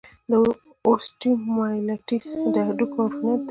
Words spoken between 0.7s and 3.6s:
اوسټیومایلايټس د هډوکو عفونت دی.